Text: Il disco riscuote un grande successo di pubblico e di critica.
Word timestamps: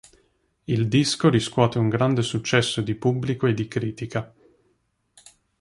Il 0.65 0.87
disco 0.87 1.29
riscuote 1.29 1.77
un 1.77 1.87
grande 1.87 2.23
successo 2.23 2.81
di 2.81 2.95
pubblico 2.95 3.45
e 3.45 3.53
di 3.53 3.67
critica. 3.67 4.33